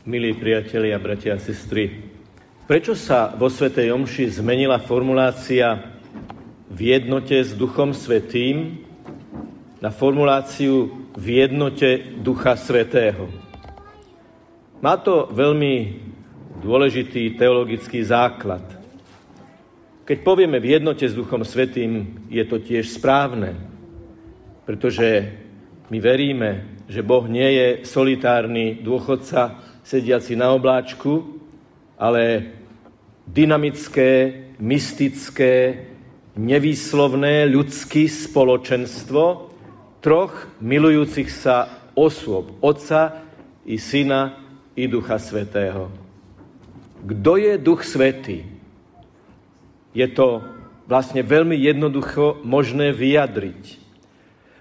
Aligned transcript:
Milí 0.00 0.32
priatelia, 0.32 0.96
bratia 0.96 1.36
a 1.36 1.44
sestry, 1.44 1.92
prečo 2.64 2.96
sa 2.96 3.36
vo 3.36 3.52
Svetej 3.52 3.92
Omši 3.92 4.40
zmenila 4.40 4.80
formulácia 4.80 5.92
v 6.72 6.96
jednote 6.96 7.36
s 7.36 7.52
Duchom 7.52 7.92
Svetým 7.92 8.80
na 9.76 9.92
formuláciu 9.92 11.04
v 11.12 11.44
jednote 11.44 12.16
Ducha 12.16 12.56
Svetého? 12.56 13.28
Má 14.80 14.96
to 14.96 15.28
veľmi 15.36 16.00
dôležitý 16.64 17.36
teologický 17.36 18.00
základ. 18.00 18.64
Keď 20.08 20.24
povieme 20.24 20.64
v 20.64 20.80
jednote 20.80 21.04
s 21.04 21.12
Duchom 21.12 21.44
Svetým, 21.44 22.24
je 22.32 22.44
to 22.48 22.56
tiež 22.56 22.88
správne, 22.88 23.52
pretože 24.64 25.28
my 25.92 26.00
veríme, 26.00 26.80
že 26.88 27.04
Boh 27.04 27.28
nie 27.28 27.52
je 27.52 27.68
solitárny 27.84 28.80
dôchodca, 28.80 29.69
sediaci 29.90 30.38
na 30.38 30.54
obláčku, 30.54 31.42
ale 31.98 32.54
dynamické, 33.26 34.38
mystické, 34.62 35.82
nevýslovné 36.38 37.50
ľudské 37.50 38.06
spoločenstvo 38.06 39.50
troch 39.98 40.46
milujúcich 40.62 41.26
sa 41.26 41.90
osôb, 41.98 42.54
Otca 42.62 43.26
i 43.66 43.82
Syna 43.82 44.38
i 44.78 44.86
Ducha 44.86 45.18
Svetého. 45.18 45.90
Kto 47.02 47.34
je 47.34 47.58
Duch 47.58 47.82
Svetý? 47.82 48.46
Je 49.90 50.06
to 50.06 50.46
vlastne 50.86 51.26
veľmi 51.26 51.58
jednoducho 51.58 52.46
možné 52.46 52.94
vyjadriť. 52.94 53.82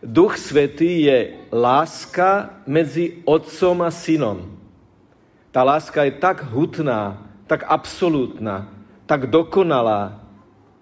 Duch 0.02 0.41
Svetý 0.41 1.05
je 1.05 1.38
láska 1.53 2.63
medzi 2.66 3.21
Otcom 3.30 3.85
a 3.85 3.93
Synom. 3.93 4.58
Tá 5.49 5.66
láska 5.66 6.05
je 6.05 6.13
tak 6.21 6.45
hutná, 6.45 7.17
tak 7.49 7.66
absolútna, 7.66 8.70
tak 9.09 9.33
dokonalá, 9.33 10.22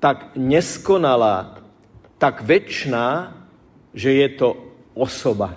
tak 0.04 0.36
neskonalá, 0.36 1.64
tak 2.20 2.44
väčšiná, 2.44 3.32
že 3.96 4.12
je 4.12 4.28
to 4.36 4.50
osoba. 4.92 5.56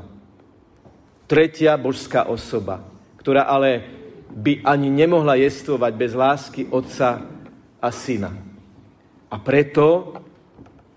Tretia 1.27 1.75
božská 1.75 2.31
osoba, 2.31 2.87
ktorá 3.19 3.51
ale 3.51 3.83
by 4.31 4.63
ani 4.63 4.87
nemohla 4.87 5.35
jestvovať 5.43 5.93
bez 5.99 6.13
lásky 6.15 6.63
Otca 6.71 7.27
a 7.83 7.89
Syna. 7.91 8.31
A 9.31 9.37
preto 9.43 10.15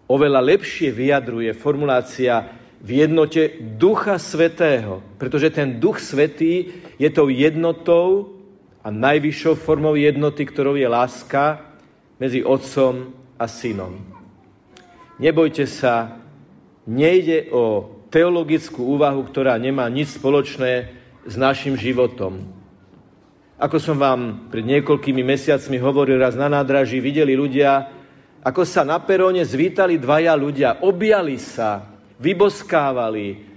oveľa 0.05 0.41
lepšie 0.41 0.93
vyjadruje 0.93 1.49
formulácia 1.57 2.62
v 2.83 2.89
jednote 2.99 3.63
Ducha 3.79 4.19
Svetého, 4.19 4.99
pretože 5.15 5.55
ten 5.55 5.79
Duch 5.79 6.03
Svetý 6.03 6.83
je 6.99 7.07
tou 7.07 7.31
jednotou 7.31 8.35
a 8.83 8.91
najvyššou 8.91 9.55
formou 9.55 9.95
jednoty, 9.95 10.43
ktorou 10.43 10.75
je 10.75 10.83
láska 10.83 11.63
medzi 12.19 12.43
Otcom 12.43 13.15
a 13.39 13.47
Synom. 13.47 14.03
Nebojte 15.15 15.63
sa, 15.63 16.19
nejde 16.83 17.47
o 17.55 17.87
teologickú 18.11 18.99
úvahu, 18.99 19.23
ktorá 19.31 19.55
nemá 19.55 19.87
nič 19.87 20.19
spoločné 20.19 20.91
s 21.23 21.33
našim 21.39 21.79
životom. 21.79 22.51
Ako 23.55 23.79
som 23.79 23.95
vám 23.95 24.51
pred 24.51 24.67
niekoľkými 24.67 25.23
mesiacmi 25.23 25.79
hovoril 25.79 26.19
raz 26.19 26.35
na 26.35 26.51
nádraží, 26.51 26.99
videli 26.99 27.31
ľudia, 27.31 27.87
ako 28.43 28.67
sa 28.67 28.83
na 28.83 28.99
peróne 28.99 29.47
zvítali 29.47 29.95
dvaja 29.95 30.35
ľudia, 30.35 30.83
objali 30.83 31.39
sa, 31.39 31.92
vyboskávali 32.19 33.53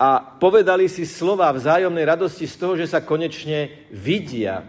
a 0.00 0.18
povedali 0.18 0.88
si 0.88 1.04
slova 1.04 1.52
vzájomnej 1.52 2.08
radosti 2.08 2.48
z 2.48 2.56
toho, 2.56 2.74
že 2.78 2.88
sa 2.88 3.04
konečne 3.04 3.90
vidia. 3.92 4.64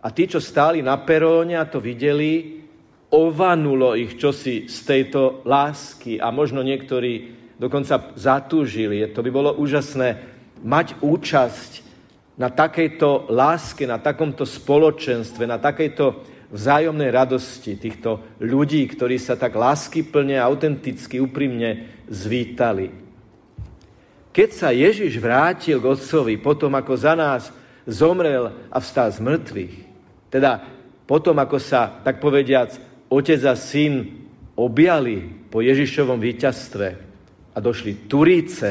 A 0.00 0.08
tí, 0.14 0.30
čo 0.30 0.40
stáli 0.40 0.80
na 0.80 0.96
peróne 1.02 1.58
a 1.58 1.68
to 1.68 1.82
videli, 1.82 2.62
ovanulo 3.10 3.98
ich 3.98 4.14
čosi 4.16 4.70
z 4.70 4.78
tejto 4.86 5.42
lásky 5.42 6.22
a 6.22 6.30
možno 6.30 6.62
niektorí 6.62 7.36
dokonca 7.58 8.14
zatúžili. 8.14 9.04
To 9.10 9.20
by 9.20 9.30
bolo 9.34 9.50
úžasné 9.58 10.22
mať 10.62 11.02
účasť 11.02 11.72
na 12.40 12.48
takejto 12.48 13.28
láske, 13.28 13.84
na 13.84 14.00
takomto 14.00 14.48
spoločenstve, 14.48 15.44
na 15.44 15.60
takejto 15.60 16.24
vzájomnej 16.50 17.10
radosti 17.14 17.78
týchto 17.78 18.38
ľudí, 18.42 18.82
ktorí 18.90 19.16
sa 19.22 19.38
tak 19.38 19.54
láskyplne, 19.54 20.34
autenticky, 20.38 21.22
úprimne 21.22 22.02
zvítali. 22.10 22.90
Keď 24.30 24.48
sa 24.54 24.70
Ježiš 24.70 25.18
vrátil 25.18 25.82
k 25.82 25.90
Otcovi 25.90 26.38
potom, 26.38 26.74
ako 26.74 26.94
za 26.94 27.14
nás 27.18 27.50
zomrel 27.86 28.70
a 28.70 28.78
vstal 28.78 29.10
z 29.10 29.18
mŕtvych, 29.22 29.74
teda 30.30 30.62
potom, 31.10 31.34
ako 31.42 31.58
sa, 31.58 31.98
tak 32.06 32.22
povediac, 32.22 32.70
otec 33.10 33.42
a 33.42 33.58
syn 33.58 34.22
objali 34.54 35.26
po 35.50 35.58
Ježišovom 35.58 36.22
víťazstve 36.22 36.88
a 37.50 37.58
došli 37.58 38.06
turíce, 38.06 38.68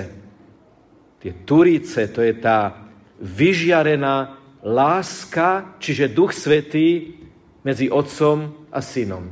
tie 1.19 1.43
turíce, 1.43 2.07
to 2.15 2.23
je 2.23 2.31
tá 2.39 2.87
vyžiarená 3.19 4.39
láska, 4.63 5.75
čiže 5.83 6.15
Duch 6.15 6.31
Svetý, 6.31 7.18
medzi 7.63 7.91
Otcom 7.91 8.69
a 8.71 8.79
Synom. 8.79 9.25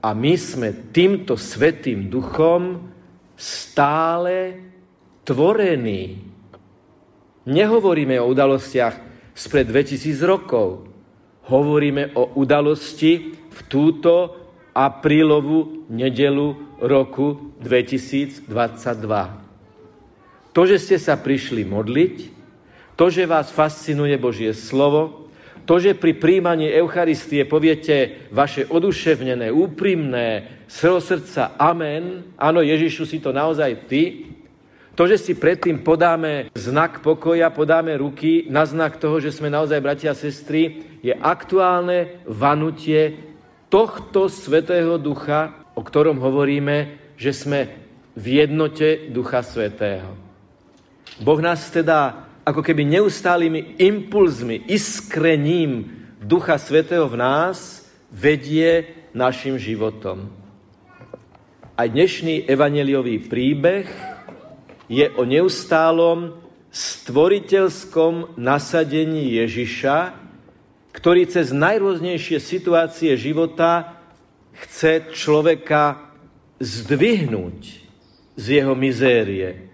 A 0.00 0.16
my 0.16 0.34
sme 0.34 0.90
týmto 0.90 1.36
svetým 1.36 2.08
duchom 2.08 2.88
stále 3.36 4.56
tvorení. 5.28 6.24
Nehovoríme 7.44 8.16
o 8.20 8.28
udalostiach 8.32 8.96
spred 9.36 9.68
2000 9.68 10.20
rokov. 10.24 10.88
Hovoríme 11.48 12.16
o 12.16 12.36
udalosti 12.36 13.32
v 13.36 13.58
túto 13.68 14.40
aprílovú 14.72 15.88
nedelu 15.92 16.56
roku 16.80 17.52
2022. 17.60 18.48
To, 20.50 20.62
že 20.66 20.76
ste 20.80 20.96
sa 20.96 21.14
prišli 21.20 21.62
modliť, 21.68 22.16
to, 22.96 23.06
že 23.08 23.28
vás 23.28 23.52
fascinuje 23.52 24.16
Božie 24.20 24.52
slovo, 24.52 25.19
to, 25.64 25.78
že 25.78 25.98
pri 25.98 26.16
príjmaní 26.16 26.70
Eucharistie 26.70 27.46
poviete 27.46 28.28
vaše 28.30 28.66
oduševnené, 28.66 29.50
úprimné, 29.50 30.60
svojho 30.70 31.00
srdca 31.02 31.58
Amen, 31.58 32.34
áno, 32.38 32.62
Ježišu, 32.62 33.02
si 33.06 33.18
to 33.18 33.34
naozaj 33.34 33.90
ty, 33.90 34.30
to, 34.94 35.08
že 35.08 35.16
si 35.16 35.32
predtým 35.32 35.80
podáme 35.80 36.52
znak 36.52 37.00
pokoja, 37.00 37.48
podáme 37.48 37.96
ruky 37.96 38.44
na 38.52 38.68
znak 38.68 39.00
toho, 39.00 39.16
že 39.16 39.32
sme 39.32 39.48
naozaj 39.48 39.80
bratia 39.80 40.12
a 40.12 40.18
sestry, 40.18 40.84
je 41.00 41.16
aktuálne 41.16 42.20
vanutie 42.28 43.16
tohto 43.72 44.28
Svetého 44.28 45.00
Ducha, 45.00 45.56
o 45.72 45.80
ktorom 45.80 46.20
hovoríme, 46.20 47.00
že 47.16 47.32
sme 47.32 47.60
v 48.12 48.44
jednote 48.44 49.08
Ducha 49.08 49.40
Svetého. 49.40 50.12
Boh 51.24 51.40
nás 51.40 51.64
teda 51.72 52.29
ako 52.44 52.64
keby 52.64 52.88
neustálými 52.88 53.76
impulzmi, 53.76 54.66
iskrením 54.68 56.00
Ducha 56.20 56.56
Svetého 56.56 57.08
v 57.08 57.16
nás 57.20 57.84
vedie 58.12 58.92
našim 59.12 59.56
životom. 59.56 60.28
A 61.76 61.88
dnešný 61.88 62.44
evaneliový 62.44 63.24
príbeh 63.24 63.88
je 64.90 65.06
o 65.16 65.24
neustálom 65.24 66.36
stvoriteľskom 66.70 68.36
nasadení 68.36 69.40
Ježiša, 69.40 70.12
ktorý 70.92 71.24
cez 71.30 71.54
najrôznejšie 71.54 72.36
situácie 72.36 73.16
života 73.16 73.96
chce 74.66 75.14
človeka 75.16 76.12
zdvihnúť 76.60 77.58
z 78.36 78.44
jeho 78.60 78.74
mizérie. 78.76 79.72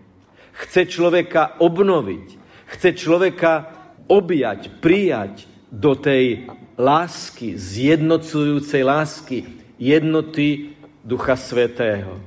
Chce 0.56 0.88
človeka 0.88 1.58
obnoviť 1.58 2.45
Chce 2.66 2.98
človeka 2.98 3.70
objať, 4.10 4.82
prijať 4.82 5.46
do 5.70 5.94
tej 5.94 6.50
lásky, 6.78 7.54
zjednocujúcej 7.54 8.82
lásky, 8.82 9.36
jednoty 9.78 10.76
Ducha 11.06 11.38
Svetého. 11.38 12.18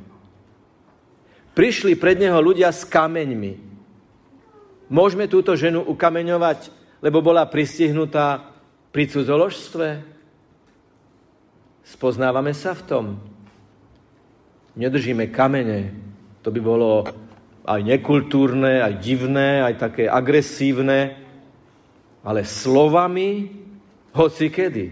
Prišli 1.51 1.99
pred 1.99 2.15
neho 2.15 2.39
ľudia 2.39 2.71
s 2.71 2.87
kameňmi. 2.87 3.59
Môžeme 4.87 5.27
túto 5.27 5.53
ženu 5.59 5.83
ukameňovať, 5.83 6.71
lebo 7.03 7.19
bola 7.19 7.43
pristihnutá 7.45 8.47
pri 8.95 9.11
cudzoložstve? 9.11 9.87
Spoznávame 11.83 12.55
sa 12.55 12.71
v 12.77 12.85
tom. 12.85 13.05
Nedržíme 14.77 15.27
kamene. 15.29 15.93
To 16.45 16.49
by 16.53 16.61
bolo 16.63 17.03
aj 17.65 17.81
nekultúrne, 17.83 18.81
aj 18.83 18.93
divné, 19.01 19.63
aj 19.63 19.75
také 19.79 20.05
agresívne, 20.07 21.19
ale 22.23 22.41
slovami, 22.43 23.51
hoci 24.15 24.51
kedy, 24.51 24.85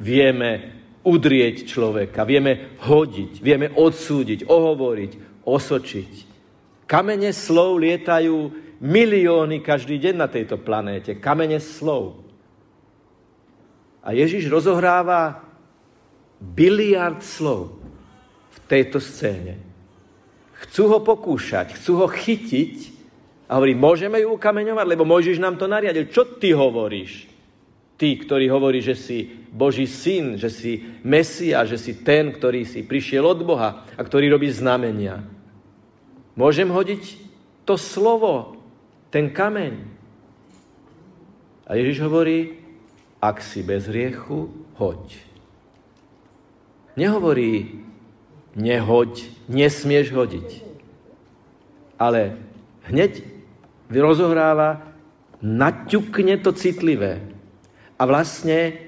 vieme 0.00 0.50
udrieť 1.04 1.68
človeka, 1.68 2.24
vieme 2.24 2.76
hodiť, 2.80 3.32
vieme 3.40 3.68
odsúdiť, 3.72 4.48
ohovoriť, 4.48 5.12
osočiť. 5.44 6.12
Kamene 6.84 7.32
slov 7.32 7.80
lietajú 7.80 8.36
milióny 8.80 9.64
každý 9.64 9.96
deň 10.00 10.14
na 10.16 10.28
tejto 10.28 10.60
planéte. 10.60 11.16
Kamene 11.16 11.60
slov. 11.60 12.20
A 14.04 14.12
Ježiš 14.12 14.52
rozohráva 14.52 15.40
biliard 16.36 17.24
slov 17.24 17.80
v 18.52 18.58
tejto 18.68 19.00
scéne. 19.00 19.56
Chcú 20.64 20.82
ho 20.88 20.98
pokúšať, 21.04 21.76
chcú 21.76 22.00
ho 22.00 22.08
chytiť 22.08 22.76
a 23.48 23.60
hovorí, 23.60 23.76
môžeme 23.76 24.24
ju 24.24 24.32
ukameňovať, 24.32 24.86
lebo 24.88 25.04
Mojžiš 25.04 25.36
nám 25.36 25.60
to 25.60 25.68
nariadil. 25.68 26.08
Čo 26.08 26.40
ty 26.40 26.56
hovoríš? 26.56 27.28
Ty, 27.94 28.08
ktorý 28.18 28.50
hovorí, 28.50 28.82
že 28.82 28.98
si 28.98 29.28
Boží 29.54 29.86
syn, 29.86 30.34
že 30.40 30.50
si 30.50 30.82
Mesia, 31.06 31.62
že 31.62 31.78
si 31.78 32.02
ten, 32.02 32.34
ktorý 32.34 32.66
si 32.66 32.82
prišiel 32.82 33.22
od 33.22 33.46
Boha 33.46 33.86
a 33.94 34.00
ktorý 34.02 34.34
robí 34.34 34.50
znamenia. 34.50 35.22
Môžem 36.34 36.66
hodiť 36.72 37.22
to 37.62 37.78
slovo, 37.78 38.58
ten 39.14 39.30
kameň. 39.30 39.78
A 41.70 41.78
Ježiš 41.78 42.02
hovorí, 42.02 42.58
ak 43.22 43.38
si 43.38 43.62
bez 43.62 43.86
hriechu, 43.86 44.50
hoď. 44.74 45.14
Nehovorí, 46.98 47.78
nehoď, 48.54 49.26
nesmieš 49.50 50.14
hodiť. 50.14 50.48
Ale 51.98 52.38
hneď 52.90 53.22
rozohráva, 53.90 54.94
naťukne 55.44 56.40
to 56.40 56.56
citlivé 56.56 57.20
a 58.00 58.02
vlastne 58.08 58.80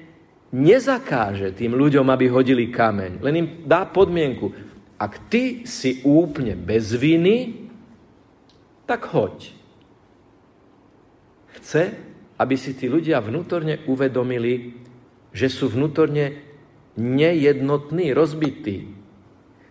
nezakáže 0.51 1.53
tým 1.53 1.77
ľuďom, 1.77 2.07
aby 2.09 2.25
hodili 2.31 2.71
kameň. 2.73 3.21
Len 3.21 3.35
im 3.35 3.47
dá 3.67 3.85
podmienku. 3.85 4.51
Ak 4.97 5.29
ty 5.29 5.67
si 5.69 6.01
úplne 6.01 6.57
bez 6.57 6.97
viny, 6.97 7.69
tak 8.89 9.05
hoď. 9.13 9.53
Chce, 11.61 11.93
aby 12.41 12.55
si 12.57 12.73
tí 12.73 12.89
ľudia 12.89 13.21
vnútorne 13.21 13.85
uvedomili, 13.85 14.73
že 15.35 15.51
sú 15.53 15.69
vnútorne 15.69 16.41
nejednotní, 16.97 18.09
rozbití. 18.15 18.96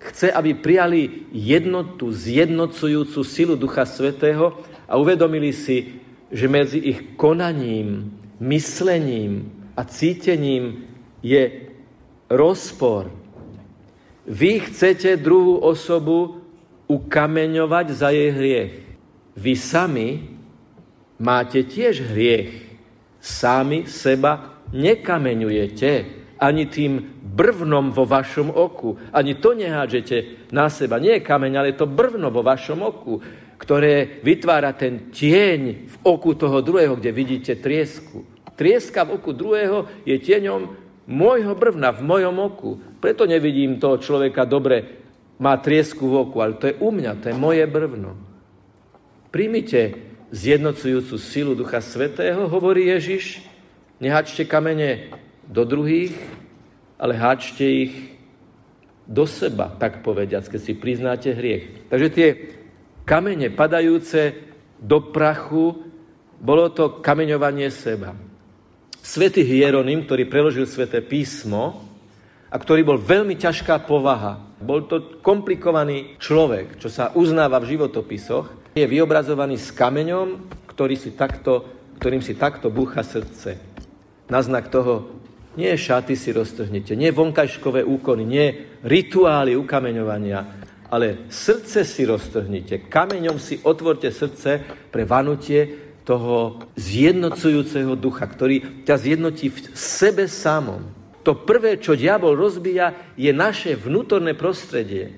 Chce, 0.06 0.30
aby 0.30 0.54
prijali 0.54 1.26
jednotu, 1.34 2.14
zjednocujúcu 2.14 3.20
silu 3.26 3.54
Ducha 3.58 3.82
Svetého 3.82 4.54
a 4.86 4.94
uvedomili 4.94 5.50
si, 5.50 5.98
že 6.30 6.46
medzi 6.46 6.78
ich 6.78 7.18
konaním, 7.18 8.14
myslením 8.38 9.50
a 9.74 9.82
cítením 9.82 10.86
je 11.22 11.70
rozpor. 12.30 13.10
Vy 14.26 14.62
chcete 14.70 15.18
druhú 15.18 15.62
osobu 15.62 16.42
ukameňovať 16.86 17.86
za 17.94 18.10
jej 18.10 18.30
hriech. 18.30 18.74
Vy 19.34 19.52
sami 19.58 20.08
máte 21.18 21.62
tiež 21.66 22.14
hriech. 22.14 22.50
Sami 23.22 23.90
seba 23.90 24.62
nekameňujete 24.70 25.90
ani 26.36 26.68
tým 26.68 27.02
brvnom 27.22 27.92
vo 27.92 28.04
vašom 28.04 28.52
oku. 28.52 28.96
Ani 29.12 29.36
to 29.36 29.56
nehádžete 29.56 30.48
na 30.52 30.68
seba. 30.68 31.00
Nie 31.00 31.20
je 31.20 31.26
kameň, 31.26 31.52
ale 31.56 31.68
je 31.72 31.80
to 31.80 31.88
brvno 31.88 32.28
vo 32.28 32.44
vašom 32.44 32.80
oku 32.82 33.20
ktoré 33.56 34.20
vytvára 34.20 34.76
ten 34.76 35.08
tieň 35.08 35.88
v 35.88 35.96
oku 36.04 36.36
toho 36.36 36.60
druhého, 36.60 36.96
kde 36.96 37.10
vidíte 37.12 37.52
triesku. 37.56 38.24
Trieska 38.56 39.04
v 39.04 39.20
oku 39.20 39.32
druhého 39.32 39.88
je 40.04 40.16
tieňom 40.16 40.76
môjho 41.08 41.52
brvna 41.56 41.92
v 41.92 42.04
mojom 42.04 42.36
oku. 42.40 42.70
Preto 43.00 43.24
nevidím 43.24 43.80
toho 43.80 44.00
človeka 44.00 44.44
dobre, 44.44 45.04
má 45.36 45.56
triesku 45.60 46.08
v 46.08 46.28
oku, 46.28 46.36
ale 46.40 46.56
to 46.56 46.72
je 46.72 46.78
u 46.80 46.88
mňa, 46.88 47.20
to 47.20 47.28
je 47.32 47.36
moje 47.36 47.64
brvno. 47.68 48.16
Príjmite 49.28 50.00
zjednocujúcu 50.32 51.16
silu 51.20 51.52
Ducha 51.52 51.84
Svetého, 51.84 52.48
hovorí 52.48 52.88
Ježiš, 52.88 53.44
nehačte 54.00 54.48
kamene 54.48 55.12
do 55.46 55.62
druhých, 55.62 56.14
ale 56.98 57.14
háčte 57.14 57.64
ich 57.64 57.94
do 59.06 59.24
seba, 59.24 59.70
tak 59.78 60.02
povediac, 60.02 60.42
keď 60.50 60.60
si 60.60 60.74
priznáte 60.74 61.30
hriech. 61.30 61.86
Takže 61.86 62.08
tie 62.10 62.28
kamene 63.06 63.54
padajúce 63.54 64.34
do 64.82 64.98
prachu, 65.14 65.86
bolo 66.36 66.68
to 66.74 67.00
kameňovanie 67.00 67.70
seba. 67.70 68.12
Svetý 69.00 69.46
Hieronym, 69.46 70.04
ktorý 70.04 70.26
preložil 70.26 70.66
sveté 70.66 70.98
písmo 70.98 71.86
a 72.50 72.56
ktorý 72.58 72.82
bol 72.82 72.98
veľmi 72.98 73.38
ťažká 73.38 73.86
povaha, 73.86 74.42
bol 74.58 74.84
to 74.90 75.22
komplikovaný 75.22 76.18
človek, 76.18 76.82
čo 76.82 76.90
sa 76.90 77.14
uznáva 77.14 77.62
v 77.62 77.78
životopisoch, 77.78 78.74
je 78.74 78.84
vyobrazovaný 78.84 79.56
s 79.56 79.70
kameňom, 79.70 80.50
ktorý 80.68 80.98
si 80.98 81.14
takto, 81.14 81.64
ktorým 82.02 82.20
si 82.20 82.36
takto 82.36 82.68
búcha 82.68 83.00
srdce. 83.06 83.56
Na 84.26 84.42
znak 84.42 84.68
toho, 84.68 85.15
nie 85.56 85.72
šaty 85.72 86.14
si 86.14 86.30
roztrhnete, 86.32 86.92
nie 86.94 87.10
vonkajškové 87.10 87.82
úkony, 87.82 88.22
nie 88.28 88.46
rituály 88.84 89.56
ukameňovania, 89.56 90.40
ale 90.92 91.26
srdce 91.32 91.82
si 91.82 92.06
roztrhnite, 92.06 92.86
kameňom 92.86 93.40
si 93.40 93.58
otvorte 93.64 94.12
srdce 94.12 94.62
pre 94.92 95.02
vanutie 95.02 95.86
toho 96.06 96.62
zjednocujúceho 96.78 97.98
ducha, 97.98 98.30
ktorý 98.30 98.86
ťa 98.86 98.94
zjednotí 98.94 99.50
v 99.50 99.58
sebe 99.74 100.30
samom. 100.30 100.86
To 101.26 101.34
prvé, 101.34 101.82
čo 101.82 101.98
diabol 101.98 102.38
rozbíja, 102.38 103.18
je 103.18 103.34
naše 103.34 103.74
vnútorné 103.74 104.38
prostredie. 104.38 105.10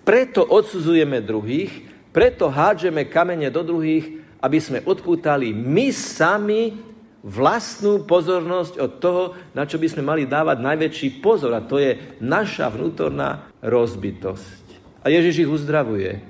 Preto 0.00 0.40
odsudzujeme 0.40 1.20
druhých, 1.20 1.84
preto 2.16 2.48
hádžeme 2.48 3.04
kamene 3.12 3.52
do 3.52 3.60
druhých, 3.60 4.24
aby 4.40 4.56
sme 4.56 4.80
odpútali 4.80 5.52
my 5.52 5.92
sami 5.92 6.89
vlastnú 7.20 8.08
pozornosť 8.08 8.74
od 8.80 8.92
toho, 8.96 9.22
na 9.52 9.68
čo 9.68 9.76
by 9.76 9.86
sme 9.92 10.02
mali 10.04 10.24
dávať 10.24 10.58
najväčší 10.64 11.08
pozor. 11.20 11.52
A 11.52 11.64
to 11.64 11.76
je 11.76 11.96
naša 12.20 12.72
vnútorná 12.72 13.52
rozbitosť. 13.60 14.64
A 15.04 15.12
Ježiš 15.12 15.44
ich 15.44 15.50
uzdravuje. 15.50 16.20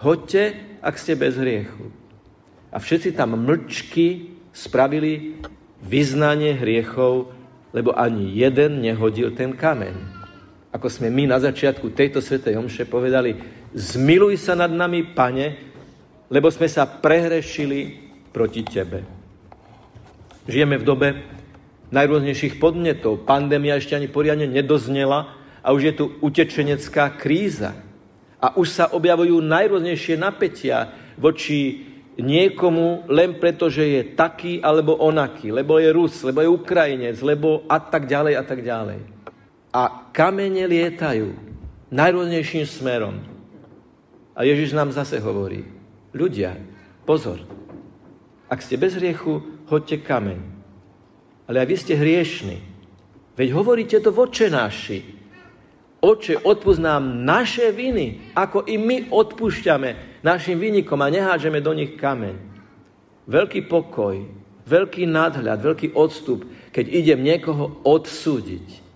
Hoďte, 0.00 0.56
ak 0.80 0.94
ste 0.96 1.18
bez 1.18 1.36
hriechu. 1.36 1.90
A 2.70 2.78
všetci 2.78 3.14
tam 3.18 3.34
mlčky 3.34 4.38
spravili 4.54 5.42
vyznanie 5.82 6.54
hriechov, 6.54 7.34
lebo 7.74 7.94
ani 7.94 8.30
jeden 8.34 8.82
nehodil 8.82 9.34
ten 9.34 9.54
kameň. 9.54 9.94
Ako 10.70 10.86
sme 10.86 11.10
my 11.10 11.34
na 11.34 11.38
začiatku 11.42 11.90
tejto 11.90 12.22
svetej 12.22 12.54
omše 12.54 12.86
povedali, 12.86 13.34
zmiluj 13.74 14.38
sa 14.38 14.54
nad 14.54 14.70
nami, 14.70 15.02
pane, 15.02 15.58
lebo 16.30 16.46
sme 16.46 16.70
sa 16.70 16.86
prehrešili 16.86 18.10
proti 18.30 18.62
tebe. 18.62 19.19
Žijeme 20.50 20.82
v 20.82 20.84
dobe 20.84 21.08
najrôznejších 21.94 22.58
podnetov. 22.58 23.22
Pandémia 23.22 23.78
ešte 23.78 23.94
ani 23.94 24.10
poriadne 24.10 24.50
nedoznela 24.50 25.38
a 25.62 25.70
už 25.70 25.82
je 25.86 25.94
tu 25.94 26.04
utečenecká 26.18 27.14
kríza. 27.14 27.78
A 28.42 28.58
už 28.58 28.66
sa 28.66 28.84
objavujú 28.90 29.38
najrôznejšie 29.46 30.18
napätia 30.18 30.90
voči 31.14 31.86
niekomu 32.18 33.06
len 33.06 33.38
preto, 33.38 33.70
že 33.70 33.86
je 33.86 34.02
taký 34.18 34.58
alebo 34.58 34.98
onaký, 34.98 35.54
lebo 35.54 35.78
je 35.78 35.94
Rus, 35.94 36.18
lebo 36.26 36.42
je 36.42 36.50
Ukrajinec, 36.50 37.22
lebo 37.22 37.62
a 37.70 37.78
tak 37.78 38.10
ďalej 38.10 38.34
a 38.34 38.42
tak 38.42 38.66
ďalej. 38.66 39.00
A 39.70 40.10
kamene 40.10 40.66
lietajú 40.66 41.30
najrôznejším 41.94 42.66
smerom. 42.66 43.22
A 44.34 44.42
Ježiš 44.42 44.74
nám 44.74 44.90
zase 44.90 45.22
hovorí, 45.22 45.62
ľudia, 46.10 46.58
pozor, 47.06 47.38
ak 48.50 48.66
ste 48.66 48.74
bez 48.74 48.98
hriechu, 48.98 49.59
hoďte 49.70 50.02
kameň. 50.02 50.40
Ale 51.46 51.56
aj 51.62 51.68
vy 51.70 51.76
ste 51.78 51.94
hriešni. 51.94 52.58
Veď 53.38 53.48
hovoríte 53.54 53.98
to 54.02 54.10
voče 54.10 54.50
naši. 54.50 55.00
Oče, 56.00 56.42
odpúsť 56.42 56.80
naše 57.24 57.70
viny, 57.70 58.32
ako 58.34 58.64
i 58.66 58.80
my 58.80 59.12
odpúšťame 59.12 60.22
našim 60.24 60.56
vynikom 60.56 60.96
a 61.00 61.12
nehádžeme 61.12 61.60
do 61.60 61.72
nich 61.76 61.96
kameň. 61.96 62.36
Veľký 63.28 63.68
pokoj, 63.68 64.24
veľký 64.64 65.04
nadhľad, 65.04 65.60
veľký 65.60 65.92
odstup, 65.92 66.44
keď 66.72 66.84
idem 66.88 67.20
niekoho 67.20 67.84
odsúdiť. 67.84 68.90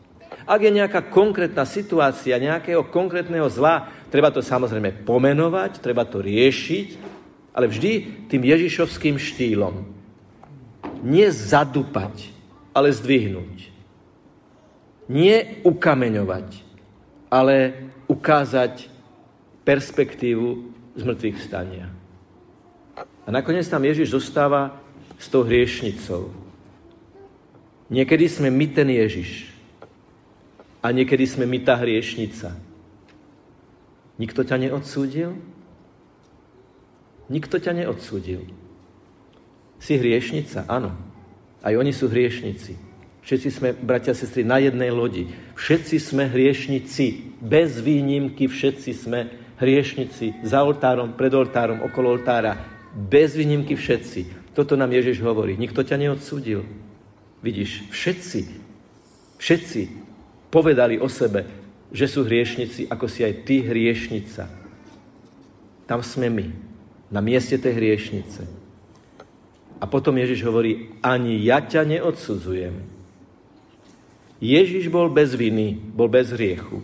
Ak 0.44 0.60
je 0.60 0.72
nejaká 0.72 1.08
konkrétna 1.08 1.64
situácia, 1.64 2.36
nejakého 2.36 2.84
konkrétneho 2.92 3.48
zla, 3.48 3.88
treba 4.12 4.28
to 4.28 4.44
samozrejme 4.44 5.04
pomenovať, 5.08 5.80
treba 5.80 6.04
to 6.04 6.20
riešiť, 6.20 6.88
ale 7.56 7.68
vždy 7.68 7.92
tým 8.28 8.42
ježišovským 8.44 9.16
štýlom. 9.16 10.03
Nie 11.04 11.28
zadupať, 11.28 12.32
ale 12.72 12.88
zdvihnúť. 12.88 13.68
Nie 15.04 15.60
ukameňovať, 15.68 16.64
ale 17.28 17.76
ukázať 18.08 18.88
perspektívu 19.68 20.64
z 20.96 21.02
mŕtvych 21.04 21.36
vstania. 21.44 21.92
A 23.24 23.28
nakoniec 23.28 23.68
tam 23.68 23.84
Ježiš 23.84 24.16
zostáva 24.16 24.80
s 25.20 25.28
tou 25.28 25.44
hriešnicou. 25.44 26.32
Niekedy 27.92 28.24
sme 28.28 28.48
my 28.48 28.66
ten 28.72 28.88
Ježiš 28.88 29.52
a 30.80 30.88
niekedy 30.88 31.28
sme 31.28 31.44
my 31.44 31.60
tá 31.60 31.76
hriešnica. 31.76 32.56
Nikto 34.16 34.40
ťa 34.40 34.56
neodsúdil? 34.56 35.36
Nikto 37.28 37.56
ťa 37.60 37.72
neodsúdil. 37.76 38.63
Si 39.84 40.00
hriešnica? 40.00 40.64
Áno. 40.64 40.96
Aj 41.60 41.76
oni 41.76 41.92
sú 41.92 42.08
hriešnici. 42.08 42.72
Všetci 43.20 43.48
sme, 43.52 43.68
bratia 43.76 44.12
a 44.12 44.16
sestry, 44.16 44.40
na 44.40 44.56
jednej 44.56 44.88
lodi. 44.88 45.28
Všetci 45.60 45.96
sme 46.00 46.24
hriešnici. 46.24 47.36
Bez 47.36 47.84
výnimky 47.84 48.48
všetci 48.48 48.90
sme 48.96 49.28
hriešnici. 49.60 50.40
Za 50.40 50.64
oltárom, 50.64 51.12
pred 51.12 51.32
oltárom, 51.36 51.84
okolo 51.84 52.16
oltára. 52.16 52.56
Bez 52.96 53.36
výnimky 53.36 53.76
všetci. 53.76 54.52
Toto 54.56 54.72
nám 54.72 54.88
Ježiš 54.88 55.20
hovorí. 55.20 55.60
Nikto 55.60 55.84
ťa 55.84 56.00
neodsúdil. 56.00 56.64
Vidíš, 57.44 57.92
všetci, 57.92 58.40
všetci 59.36 59.82
povedali 60.48 60.96
o 60.96 61.12
sebe, 61.12 61.44
že 61.92 62.08
sú 62.08 62.24
hriešnici, 62.24 62.88
ako 62.88 63.04
si 63.04 63.20
aj 63.20 63.44
ty 63.44 63.60
hriešnica. 63.60 64.48
Tam 65.84 66.00
sme 66.00 66.32
my, 66.32 66.46
na 67.12 67.20
mieste 67.20 67.60
tej 67.60 67.76
hriešnice. 67.76 68.63
A 69.84 69.86
potom 69.86 70.16
Ježiš 70.16 70.40
hovorí, 70.48 70.96
ani 71.04 71.44
ja 71.44 71.60
ťa 71.60 71.84
neodsudzujem. 71.84 72.72
Ježiš 74.40 74.88
bol 74.88 75.12
bez 75.12 75.36
viny, 75.36 75.76
bol 75.76 76.08
bez 76.08 76.32
hriechu. 76.32 76.80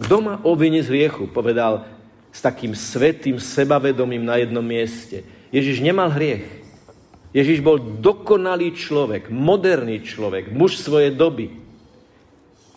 Kto 0.00 0.16
ma 0.24 0.40
obviní 0.40 0.80
z 0.80 0.88
hriechu, 0.96 1.28
povedal 1.28 1.84
s 2.32 2.40
takým 2.40 2.72
svetým 2.72 3.36
sebavedomím 3.36 4.24
na 4.24 4.40
jednom 4.40 4.64
mieste. 4.64 5.28
Ježiš 5.52 5.84
nemal 5.84 6.08
hriech. 6.08 6.48
Ježiš 7.36 7.60
bol 7.60 7.76
dokonalý 8.00 8.72
človek, 8.72 9.28
moderný 9.28 10.00
človek, 10.00 10.48
muž 10.56 10.80
svojej 10.80 11.12
doby. 11.12 11.52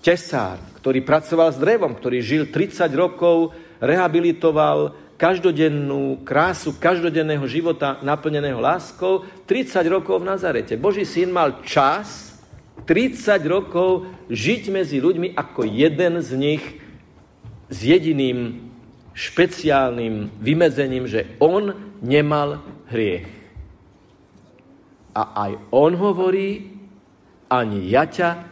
Tesár, 0.04 0.60
ktorý 0.84 1.00
pracoval 1.00 1.56
s 1.56 1.64
drevom, 1.64 1.96
ktorý 1.96 2.20
žil 2.20 2.52
30 2.52 2.92
rokov, 2.92 3.56
rehabilitoval 3.80 5.03
každodennú 5.24 6.28
krásu 6.28 6.76
každodenného 6.76 7.48
života 7.48 7.96
naplneného 8.04 8.60
láskou, 8.60 9.24
30 9.48 9.80
rokov 9.88 10.20
v 10.20 10.28
Nazarete. 10.28 10.76
Boží 10.76 11.08
syn 11.08 11.32
mal 11.32 11.64
čas, 11.64 12.36
30 12.84 13.40
rokov 13.48 14.12
žiť 14.28 14.68
medzi 14.68 15.00
ľuďmi 15.00 15.32
ako 15.32 15.64
jeden 15.64 16.20
z 16.20 16.30
nich 16.36 16.64
s 17.72 17.80
jediným 17.88 18.68
špeciálnym 19.16 20.28
vymedzením, 20.44 21.08
že 21.08 21.40
on 21.40 21.72
nemal 22.04 22.60
hriech. 22.92 23.24
A 25.16 25.24
aj 25.48 25.52
on 25.72 25.96
hovorí, 25.96 26.68
ani 27.48 27.88
ja 27.88 28.04
ťa 28.12 28.44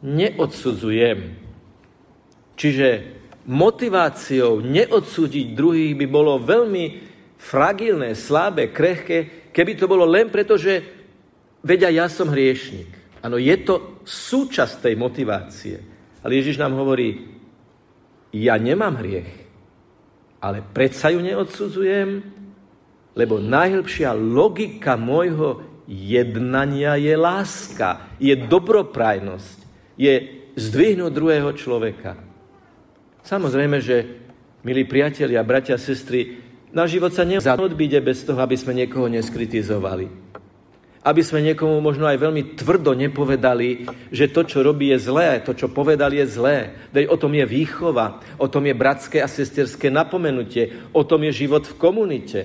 neodsudzujem. 0.00 1.36
Čiže 2.56 3.17
motiváciou 3.48 4.60
neodsúdiť 4.60 5.56
druhých 5.56 5.96
by 5.96 6.06
bolo 6.06 6.36
veľmi 6.36 6.84
fragilné, 7.40 8.12
slabé, 8.12 8.68
krehké, 8.68 9.50
keby 9.50 9.72
to 9.72 9.88
bolo 9.88 10.04
len 10.04 10.28
preto, 10.28 10.60
že 10.60 10.84
vedia, 11.64 11.88
ja 11.88 12.06
som 12.12 12.28
hriešnik. 12.28 12.92
Áno, 13.24 13.40
je 13.40 13.56
to 13.64 14.04
súčasť 14.04 14.84
tej 14.84 14.94
motivácie. 15.00 15.76
Ale 16.20 16.36
Ježiš 16.38 16.60
nám 16.60 16.76
hovorí, 16.76 17.40
ja 18.36 18.60
nemám 18.60 19.00
hriech, 19.00 19.32
ale 20.44 20.60
predsa 20.60 21.08
ju 21.08 21.24
neodsudzujem, 21.24 22.20
lebo 23.16 23.40
najhlbšia 23.40 24.12
logika 24.14 24.94
môjho 24.94 25.64
jednania 25.88 27.00
je 27.00 27.16
láska, 27.16 28.12
je 28.20 28.36
dobroprajnosť, 28.36 29.58
je 29.96 30.14
zdvihnúť 30.54 31.10
druhého 31.10 31.50
človeka. 31.56 32.27
Samozrejme, 33.28 33.76
že, 33.84 34.08
milí 34.64 34.88
priatelia, 34.88 35.44
bratia 35.44 35.76
sestry, 35.76 36.40
na 36.72 36.88
život 36.88 37.12
sa 37.12 37.28
neodbíde 37.28 38.00
bez 38.00 38.24
toho, 38.24 38.40
aby 38.40 38.56
sme 38.56 38.72
niekoho 38.72 39.04
neskritizovali 39.12 40.28
aby 40.98 41.24
sme 41.24 41.40
niekomu 41.40 41.80
možno 41.80 42.04
aj 42.04 42.20
veľmi 42.20 42.42
tvrdo 42.52 42.92
nepovedali, 42.92 43.88
že 44.12 44.28
to, 44.28 44.44
čo 44.44 44.60
robí, 44.60 44.92
je 44.92 45.08
zlé, 45.08 45.40
to, 45.40 45.56
čo 45.56 45.72
povedali, 45.72 46.20
je 46.20 46.36
zlé. 46.36 46.56
Veď 46.92 47.08
o 47.08 47.16
tom 47.16 47.32
je 47.32 47.48
výchova, 47.48 48.20
o 48.36 48.44
tom 48.44 48.68
je 48.68 48.76
bratské 48.76 49.24
a 49.24 49.30
sesterské 49.30 49.88
napomenutie, 49.88 50.68
o 50.92 51.00
tom 51.08 51.24
je 51.24 51.32
život 51.32 51.64
v 51.64 51.78
komunite. 51.80 52.40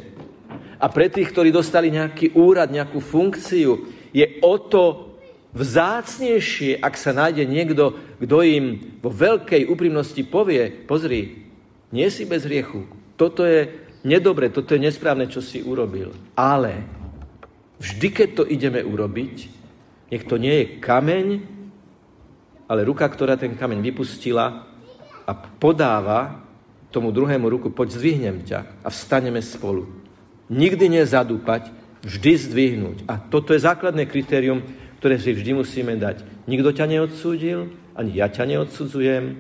A 0.80 0.88
pre 0.88 1.12
tých, 1.12 1.36
ktorí 1.36 1.52
dostali 1.52 1.92
nejaký 1.92 2.40
úrad, 2.40 2.72
nejakú 2.72 3.04
funkciu, 3.04 3.84
je 4.16 4.26
o 4.40 4.56
to 4.56 5.13
vzácnejšie, 5.54 6.82
ak 6.82 6.94
sa 6.98 7.14
nájde 7.14 7.46
niekto, 7.46 7.98
kto 8.20 8.38
im 8.42 8.66
vo 9.00 9.14
veľkej 9.14 9.70
úprimnosti 9.70 10.22
povie, 10.26 10.70
pozri, 10.86 11.46
nie 11.94 12.10
si 12.10 12.26
bez 12.26 12.46
hriechu, 12.50 12.90
toto 13.14 13.46
je 13.46 13.70
nedobre, 14.02 14.50
toto 14.50 14.74
je 14.74 14.82
nesprávne, 14.82 15.30
čo 15.30 15.40
si 15.40 15.62
urobil. 15.62 16.10
Ale 16.34 17.04
Vždy, 17.84 18.08
keď 18.16 18.30
to 18.32 18.44
ideme 18.48 18.80
urobiť, 18.80 19.36
nech 20.08 20.24
to 20.24 20.40
nie 20.40 20.56
je 20.64 20.66
kameň, 20.80 21.28
ale 22.72 22.88
ruka, 22.88 23.04
ktorá 23.04 23.36
ten 23.36 23.60
kameň 23.60 23.84
vypustila 23.84 24.64
a 25.28 25.32
podáva 25.36 26.40
tomu 26.96 27.12
druhému 27.12 27.44
ruku, 27.52 27.68
poď 27.76 28.00
zdvihnem 28.00 28.48
ťa 28.48 28.60
a 28.86 28.88
vstaneme 28.88 29.44
spolu. 29.44 29.92
Nikdy 30.48 31.02
nezadúpať, 31.02 31.76
vždy 32.08 32.32
zdvihnúť. 32.48 32.98
A 33.04 33.20
toto 33.20 33.52
je 33.52 33.66
základné 33.68 34.08
kritérium, 34.08 34.64
ktoré 35.04 35.20
si 35.20 35.36
vždy 35.36 35.52
musíme 35.60 36.00
dať. 36.00 36.24
Nikto 36.48 36.72
ťa 36.72 36.88
neodsúdil, 36.88 37.76
ani 37.92 38.24
ja 38.24 38.32
ťa 38.32 38.48
neodsudzujem. 38.48 39.36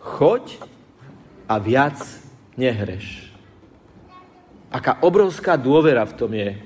Choď 0.00 0.64
a 1.44 1.60
viac 1.60 2.00
nehreš. 2.56 3.28
Aká 4.72 4.96
obrovská 5.04 5.60
dôvera 5.60 6.08
v 6.08 6.16
tom 6.16 6.32
je, 6.32 6.56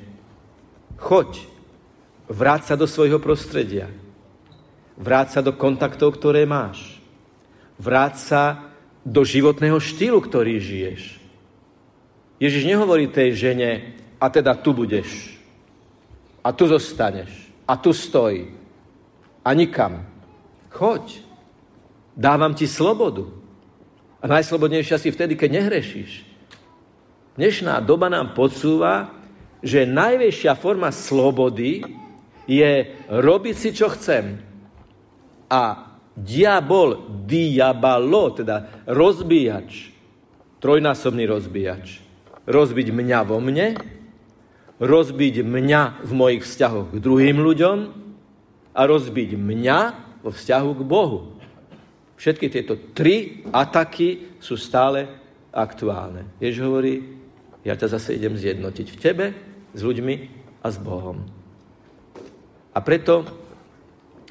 Choď, 1.03 1.51
vráť 2.31 2.71
sa 2.71 2.75
do 2.79 2.87
svojho 2.87 3.19
prostredia. 3.19 3.91
Vráť 4.95 5.35
sa 5.35 5.41
do 5.43 5.51
kontaktov, 5.51 6.15
ktoré 6.15 6.47
máš. 6.47 7.03
Vráť 7.75 8.15
sa 8.23 8.43
do 9.03 9.27
životného 9.27 9.83
štýlu, 9.83 10.23
ktorý 10.23 10.63
žiješ. 10.63 11.19
Ježiš 12.39 12.71
nehovorí 12.71 13.11
tej 13.11 13.35
žene, 13.35 13.99
a 14.23 14.31
teda 14.31 14.55
tu 14.55 14.71
budeš. 14.71 15.35
A 16.47 16.55
tu 16.55 16.71
zostaneš. 16.71 17.42
A 17.69 17.77
tu 17.79 17.95
stoj. 17.95 18.51
A 19.45 19.51
nikam. 19.55 20.07
Choď. 20.71 21.23
Dávam 22.17 22.55
ti 22.55 22.69
slobodu. 22.69 23.29
A 24.23 24.29
najslobodnejšia 24.29 24.99
si 25.03 25.09
vtedy, 25.11 25.35
keď 25.35 25.51
nehrešíš. 25.59 26.29
Dnešná 27.35 27.81
doba 27.81 28.13
nám 28.13 28.37
podsúva, 28.37 29.11
že 29.65 29.89
najväčšia 29.89 30.53
forma 30.59 30.93
slobody 30.93 31.81
je 32.45 32.93
robiť 33.09 33.55
si, 33.57 33.71
čo 33.73 33.89
chcem. 33.95 34.37
A 35.49 35.63
diabol, 36.13 37.25
diabalo, 37.25 38.37
teda 38.37 38.85
rozbíjač, 38.85 39.91
trojnásobný 40.61 41.25
rozbíjač, 41.25 42.05
rozbiť 42.45 42.89
mňa 42.93 43.21
vo 43.25 43.41
mne, 43.41 43.81
rozbiť 44.83 45.47
mňa 45.47 46.03
v 46.03 46.13
mojich 46.13 46.43
vzťahoch 46.43 46.91
k 46.91 46.99
druhým 46.99 47.39
ľuďom 47.39 47.79
a 48.75 48.81
rozbiť 48.83 49.39
mňa 49.39 49.81
vo 50.27 50.31
vzťahu 50.35 50.71
k 50.75 50.83
Bohu. 50.83 51.19
Všetky 52.19 52.47
tieto 52.51 52.75
tri 52.91 53.47
ataky 53.55 54.39
sú 54.43 54.59
stále 54.59 55.07
aktuálne. 55.55 56.35
Jež 56.43 56.59
hovorí, 56.67 56.99
ja 57.63 57.79
ťa 57.79 57.95
zase 57.95 58.19
idem 58.19 58.35
zjednotiť 58.35 58.87
v 58.91 58.99
tebe, 58.99 59.27
s 59.71 59.81
ľuďmi 59.81 60.15
a 60.63 60.67
s 60.67 60.77
Bohom. 60.83 61.23
A 62.75 62.79
preto, 62.83 63.23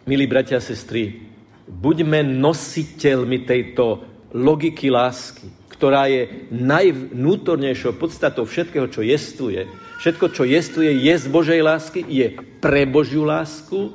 milí 0.03 0.27
bratia 0.27 0.60
a 0.60 0.63
sestry, 0.63 1.31
buďme 1.67 2.27
nositeľmi 2.27 3.48
tejto 3.48 4.03
logiky 4.36 4.91
lásky, 4.91 5.48
ktorá 5.72 6.12
je 6.12 6.51
najvnútornejšou 6.51 7.96
podstatou 7.96 8.43
všetkého, 8.43 8.88
čo 8.91 9.01
jestuje. 9.03 9.67
Všetko, 10.01 10.34
čo 10.34 10.50
jestuje, 10.50 10.89
je 10.98 11.13
z 11.13 11.29
Božej 11.29 11.62
lásky, 11.62 12.01
je 12.01 12.34
pre 12.58 12.89
Božiu 12.89 13.22
lásku 13.22 13.93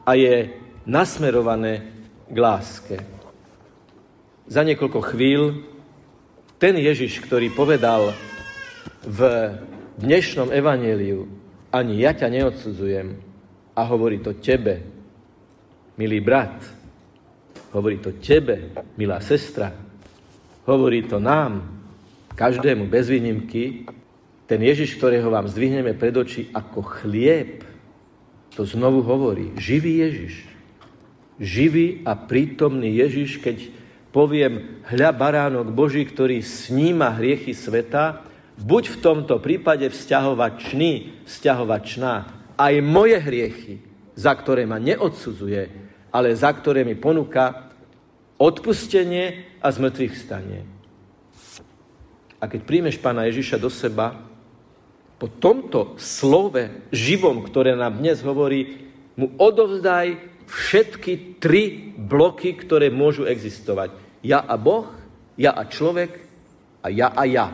a 0.00 0.16
je 0.16 0.48
nasmerované 0.88 1.92
k 2.24 2.36
láske. 2.40 2.96
Za 4.48 4.64
niekoľko 4.64 5.04
chvíľ 5.12 5.60
ten 6.56 6.80
Ježiš, 6.80 7.20
ktorý 7.20 7.52
povedal 7.52 8.16
v 9.04 9.20
dnešnom 10.00 10.48
evaníliu 10.48 11.28
ani 11.68 12.00
ja 12.00 12.16
ťa 12.16 12.40
neodsudzujem 12.40 13.20
a 13.76 13.80
hovorí 13.84 14.24
to 14.24 14.40
tebe, 14.40 14.88
milý 16.00 16.24
brat, 16.24 16.64
hovorí 17.76 18.00
to 18.00 18.16
tebe, 18.24 18.72
milá 18.96 19.20
sestra, 19.20 19.68
hovorí 20.64 21.04
to 21.04 21.20
nám, 21.20 21.60
každému 22.32 22.88
bez 22.88 23.12
výnimky, 23.12 23.84
ten 24.44 24.60
Ježiš, 24.60 25.00
ktorého 25.00 25.32
vám 25.32 25.48
zdvihneme 25.48 25.96
pred 25.96 26.12
oči 26.12 26.52
ako 26.52 26.84
chlieb, 26.84 27.64
to 28.52 28.62
znovu 28.62 29.02
hovorí, 29.02 29.56
živý 29.58 30.04
Ježiš. 30.04 30.34
Živý 31.42 32.06
a 32.06 32.14
prítomný 32.14 32.94
Ježiš, 32.94 33.42
keď 33.42 33.66
poviem, 34.14 34.84
hľa 34.86 35.10
baránok 35.10 35.74
Boží, 35.74 36.06
ktorý 36.06 36.38
sníma 36.38 37.18
hriechy 37.18 37.50
sveta, 37.50 38.22
buď 38.54 38.94
v 38.94 39.00
tomto 39.02 39.42
prípade 39.42 39.90
vzťahovačný, 39.90 41.26
vzťahovačná, 41.26 42.12
aj 42.54 42.74
moje 42.86 43.18
hriechy, 43.18 43.74
za 44.14 44.30
ktoré 44.30 44.62
ma 44.62 44.78
neodsudzuje, 44.78 45.62
ale 46.14 46.28
za 46.38 46.54
ktoré 46.54 46.86
mi 46.86 46.94
ponúka 46.94 47.74
odpustenie 48.38 49.58
a 49.58 49.66
zmrtvých 49.74 50.14
stanie. 50.14 50.62
A 52.38 52.46
keď 52.46 52.60
príjmeš 52.62 53.02
pána 53.02 53.26
Ježiša 53.26 53.58
do 53.58 53.66
seba, 53.66 54.14
po 55.18 55.30
tomto 55.30 55.94
slove 55.96 56.90
živom, 56.90 57.46
ktoré 57.46 57.78
nám 57.78 58.02
dnes 58.02 58.20
hovorí, 58.20 58.90
mu 59.14 59.30
odovzdaj 59.38 60.18
všetky 60.50 61.38
tri 61.38 61.94
bloky, 61.94 62.58
ktoré 62.58 62.90
môžu 62.90 63.24
existovať. 63.24 63.94
Ja 64.26 64.42
a 64.42 64.58
Boh, 64.58 64.90
ja 65.38 65.54
a 65.54 65.64
človek 65.64 66.18
a 66.82 66.90
ja 66.90 67.08
a 67.14 67.22
ja. 67.24 67.46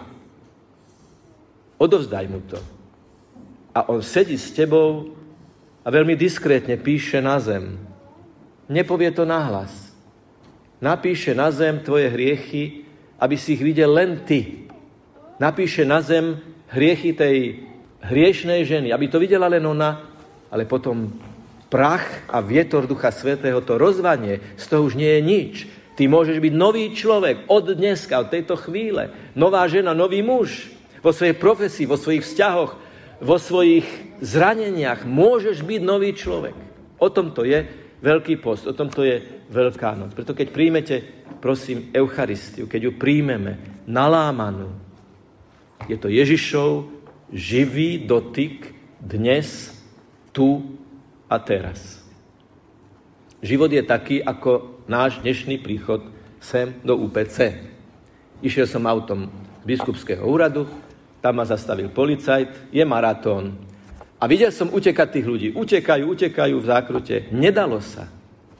Odovzdaj 1.80 2.26
mu 2.28 2.40
to. 2.44 2.60
A 3.70 3.86
on 3.88 4.02
sedí 4.02 4.34
s 4.34 4.50
tebou 4.50 5.14
a 5.80 5.88
veľmi 5.88 6.18
diskrétne 6.18 6.76
píše 6.76 7.22
na 7.22 7.38
zem. 7.38 7.78
Nepovie 8.68 9.10
to 9.14 9.24
nahlas. 9.24 9.72
Napíše 10.80 11.36
na 11.36 11.52
zem 11.52 11.80
tvoje 11.84 12.08
hriechy, 12.08 12.88
aby 13.20 13.36
si 13.36 13.54
ich 13.54 13.62
videl 13.62 13.92
len 13.92 14.24
ty. 14.24 14.68
Napíše 15.36 15.84
na 15.84 16.00
zem 16.00 16.40
hriechy 16.70 17.14
tej 17.14 17.66
hriešnej 18.00 18.64
ženy, 18.64 18.88
aby 18.94 19.06
to 19.10 19.20
videla 19.20 19.50
len 19.50 19.62
ona, 19.66 20.06
ale 20.50 20.66
potom 20.66 21.10
prach 21.70 22.26
a 22.26 22.42
vietor 22.42 22.90
Ducha 22.90 23.14
Svetého, 23.14 23.62
to 23.62 23.78
rozvanie, 23.78 24.42
z 24.58 24.64
toho 24.66 24.82
už 24.90 24.98
nie 24.98 25.18
je 25.18 25.22
nič. 25.22 25.54
Ty 25.94 26.08
môžeš 26.08 26.40
byť 26.40 26.54
nový 26.56 26.90
človek 26.96 27.46
od 27.46 27.76
dneska, 27.76 28.24
od 28.24 28.32
tejto 28.32 28.56
chvíle. 28.56 29.12
Nová 29.36 29.68
žena, 29.68 29.92
nový 29.92 30.24
muž. 30.24 30.72
Vo 31.04 31.12
svojej 31.12 31.36
profesii, 31.36 31.84
vo 31.84 32.00
svojich 32.00 32.24
vzťahoch, 32.24 32.72
vo 33.20 33.36
svojich 33.36 33.84
zraneniach 34.24 35.04
môžeš 35.04 35.60
byť 35.60 35.80
nový 35.84 36.16
človek. 36.16 36.56
O 37.00 37.08
tom 37.12 37.32
to 37.36 37.44
je 37.44 37.78
Veľký 38.00 38.40
post, 38.40 38.64
o 38.64 38.72
tom 38.72 38.88
to 38.88 39.04
je 39.04 39.20
Veľká 39.52 39.92
noc. 39.92 40.16
Preto 40.16 40.32
keď 40.32 40.48
príjmete, 40.56 40.96
prosím, 41.36 41.92
Eucharistiu, 41.92 42.64
keď 42.64 42.80
ju 42.88 42.92
príjmeme 42.96 43.84
nalámanú, 43.84 44.89
je 45.88 45.96
to 45.96 46.08
Ježišov 46.10 46.90
živý 47.30 48.02
dotyk 48.04 48.74
dnes, 49.00 49.72
tu 50.34 50.76
a 51.30 51.38
teraz. 51.38 52.02
Život 53.40 53.72
je 53.72 53.82
taký, 53.86 54.16
ako 54.20 54.82
náš 54.84 55.22
dnešný 55.24 55.62
príchod 55.62 56.04
sem 56.42 56.76
do 56.84 56.98
UPC. 56.98 57.56
Išiel 58.44 58.68
som 58.68 58.84
autom 58.84 59.32
z 59.62 59.64
biskupského 59.64 60.24
úradu, 60.24 60.68
tam 61.20 61.40
ma 61.40 61.44
zastavil 61.44 61.88
policajt, 61.88 62.72
je 62.72 62.84
maratón. 62.84 63.56
A 64.20 64.28
videl 64.28 64.52
som 64.52 64.68
utekať 64.68 65.08
tých 65.16 65.26
ľudí. 65.28 65.48
Utekajú, 65.56 66.12
utekajú 66.12 66.56
v 66.60 66.68
zákrute. 66.68 67.16
Nedalo 67.32 67.80
sa. 67.80 68.08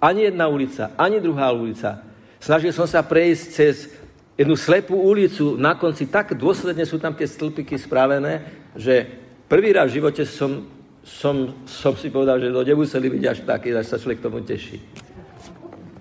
Ani 0.00 0.24
jedna 0.24 0.48
ulica, 0.48 0.96
ani 0.96 1.20
druhá 1.20 1.52
ulica. 1.52 2.00
Snažil 2.40 2.72
som 2.72 2.88
sa 2.88 3.04
prejsť 3.04 3.44
cez 3.52 3.92
jednu 4.40 4.56
slepú 4.56 4.96
ulicu. 4.96 5.60
Na 5.60 5.76
konci 5.76 6.08
tak 6.08 6.32
dôsledne 6.32 6.88
sú 6.88 6.96
tam 6.96 7.12
tie 7.12 7.28
stĺpiky 7.28 7.76
spravené, 7.76 8.40
že 8.72 9.04
prvý 9.44 9.76
raz 9.76 9.92
v 9.92 10.00
živote 10.00 10.24
som 10.24 10.80
som, 11.04 11.64
som 11.64 11.96
si 11.96 12.12
povedal, 12.12 12.36
že 12.40 12.52
to 12.52 12.60
nemuseli 12.60 13.08
byť 13.08 13.24
až 13.24 13.38
taký, 13.48 13.72
až 13.72 13.88
sa 13.88 13.96
človek 13.96 14.20
tomu 14.20 14.44
teší. 14.44 14.78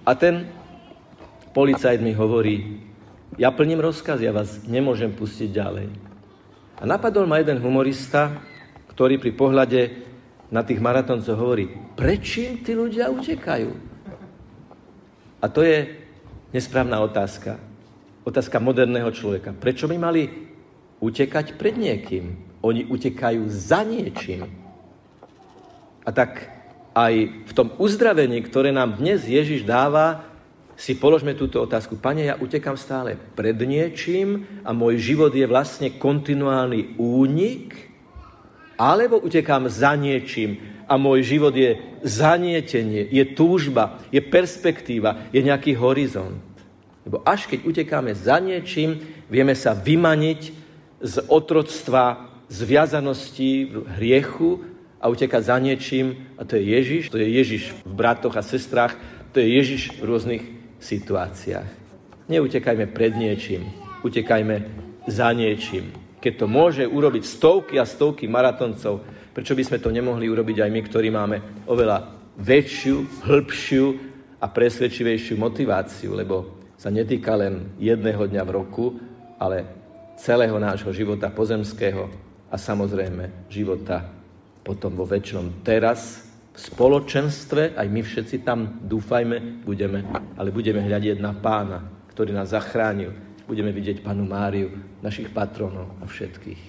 A 0.04 0.12
ten 0.16 0.50
policajt 1.56 2.04
mi 2.04 2.12
hovorí, 2.12 2.84
ja 3.40 3.56
plním 3.56 3.80
rozkaz, 3.80 4.20
ja 4.20 4.36
vás 4.36 4.68
nemôžem 4.68 5.16
pustiť 5.16 5.50
ďalej. 5.56 5.88
A 6.80 6.84
napadol 6.84 7.28
ma 7.28 7.40
jeden 7.40 7.64
humorista, 7.64 8.44
ktorý 8.92 9.20
pri 9.20 9.32
pohľade 9.36 9.82
na 10.52 10.66
tých 10.66 10.84
maratóncoch 10.84 11.38
hovorí, 11.38 11.72
prečím 11.96 12.60
tí 12.60 12.76
ľudia 12.76 13.08
utekajú? 13.08 13.70
A 15.40 15.46
to 15.48 15.64
je 15.64 15.96
nesprávna 16.52 17.00
otázka. 17.00 17.69
Otázka 18.28 18.60
moderného 18.60 19.10
človeka. 19.16 19.56
Prečo 19.56 19.88
by 19.88 19.96
mali 19.96 20.28
utekať 21.00 21.56
pred 21.56 21.80
niekým? 21.80 22.36
Oni 22.60 22.84
utekajú 22.84 23.48
za 23.48 23.88
niečím. 23.88 24.44
A 26.04 26.10
tak 26.12 26.52
aj 26.92 27.14
v 27.48 27.52
tom 27.56 27.72
uzdravení, 27.80 28.44
ktoré 28.44 28.76
nám 28.76 29.00
dnes 29.00 29.24
Ježiš 29.24 29.64
dáva, 29.64 30.28
si 30.80 30.96
položme 30.96 31.36
túto 31.36 31.60
otázku. 31.60 32.00
Pane, 32.00 32.32
ja 32.32 32.40
utekam 32.40 32.80
stále 32.80 33.20
pred 33.36 33.56
niečím 33.60 34.48
a 34.64 34.72
môj 34.72 34.96
život 34.96 35.36
je 35.36 35.44
vlastne 35.44 35.92
kontinuálny 35.92 36.96
únik, 36.96 37.76
alebo 38.80 39.20
utekám 39.20 39.68
za 39.68 39.92
niečím 40.00 40.56
a 40.88 40.96
môj 40.96 41.36
život 41.36 41.52
je 41.52 41.76
zanietenie, 42.08 43.12
je 43.12 43.24
túžba, 43.36 44.00
je 44.08 44.24
perspektíva, 44.24 45.28
je 45.36 45.44
nejaký 45.44 45.76
horizont. 45.76 46.40
Lebo 47.08 47.24
až 47.24 47.48
keď 47.48 47.66
utekáme 47.66 48.12
za 48.12 48.40
niečím, 48.44 49.00
vieme 49.32 49.56
sa 49.56 49.72
vymaniť 49.72 50.42
z 51.00 51.16
otroctva, 51.32 52.28
z 52.52 52.60
viazanosti, 52.66 53.72
hriechu 53.96 54.60
a 55.00 55.08
utekať 55.08 55.42
za 55.44 55.58
niečím, 55.62 56.28
a 56.36 56.44
to 56.44 56.60
je 56.60 56.64
Ježiš, 56.76 57.04
to 57.08 57.22
je 57.22 57.30
Ježiš 57.30 57.64
v 57.88 57.94
bratoch 57.94 58.36
a 58.36 58.44
sestrách, 58.44 59.00
to 59.32 59.40
je 59.40 59.48
Ježiš 59.48 59.96
v 59.96 60.04
rôznych 60.04 60.44
situáciách. 60.82 61.70
Neutekajme 62.28 62.92
pred 62.92 63.16
niečím, 63.16 63.70
utekajme 64.04 64.66
za 65.08 65.32
niečím. 65.32 65.96
Keď 66.20 66.34
to 66.36 66.46
môže 66.52 66.84
urobiť 66.84 67.24
stovky 67.24 67.80
a 67.80 67.88
stovky 67.88 68.28
maratoncov, 68.28 69.02
prečo 69.32 69.56
by 69.56 69.64
sme 69.64 69.80
to 69.80 69.88
nemohli 69.88 70.28
urobiť 70.28 70.68
aj 70.68 70.70
my, 70.74 70.82
ktorí 70.84 71.08
máme 71.16 71.38
oveľa 71.64 72.12
väčšiu, 72.36 73.24
hĺbšiu 73.24 73.86
a 74.44 74.46
presvedčivejšiu 74.52 75.40
motiváciu, 75.40 76.12
lebo 76.12 76.59
sa 76.80 76.88
netýka 76.88 77.36
len 77.36 77.76
jedného 77.76 78.24
dňa 78.24 78.44
v 78.48 78.54
roku, 78.56 78.96
ale 79.36 79.68
celého 80.16 80.56
nášho 80.56 80.96
života 80.96 81.28
pozemského 81.28 82.08
a 82.48 82.56
samozrejme 82.56 83.52
života 83.52 84.08
potom 84.64 84.96
vo 84.96 85.04
väčšnom 85.04 85.60
teraz, 85.68 86.24
v 86.56 86.60
spoločenstve, 86.60 87.76
aj 87.76 87.88
my 87.88 88.02
všetci 88.04 88.44
tam 88.44 88.84
dúfajme, 88.84 89.64
budeme, 89.64 90.04
ale 90.36 90.52
budeme 90.52 90.84
hľadiť 90.84 91.20
na 91.24 91.32
pána, 91.32 91.88
ktorý 92.12 92.36
nás 92.36 92.52
zachránil. 92.52 93.16
Budeme 93.48 93.72
vidieť 93.72 94.04
panu 94.04 94.28
Máriu, 94.28 94.76
našich 95.00 95.32
patronov 95.32 95.96
a 96.04 96.06
všetkých. 96.06 96.62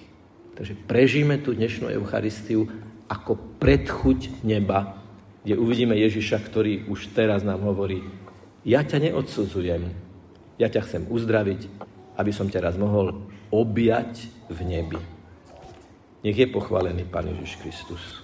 Takže 0.55 0.73
prežíme 0.87 1.43
tú 1.43 1.51
dnešnú 1.51 1.91
Eucharistiu 1.91 2.71
ako 3.11 3.35
predchuť 3.59 4.47
neba, 4.47 4.95
kde 5.43 5.59
uvidíme 5.59 5.97
Ježiša, 5.99 6.39
ktorý 6.39 6.87
už 6.87 7.11
teraz 7.11 7.43
nám 7.43 7.59
hovorí, 7.67 7.99
ja 8.61 8.85
ťa 8.85 9.09
neodsudzujem, 9.09 9.89
ja 10.61 10.67
ťa 10.69 10.81
chcem 10.85 11.03
uzdraviť, 11.09 11.61
aby 12.17 12.31
som 12.33 12.45
ťa 12.45 12.59
raz 12.61 12.75
mohol 12.77 13.25
objať 13.49 14.29
v 14.47 14.59
nebi. 14.65 15.01
Nech 16.21 16.37
je 16.37 16.47
pochválený 16.53 17.09
Pán 17.09 17.25
Ježiš 17.25 17.57
Kristus. 17.57 18.20